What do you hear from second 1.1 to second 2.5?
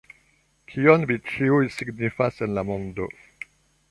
vi ĉiuj signifas